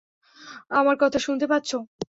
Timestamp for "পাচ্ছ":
1.47-1.71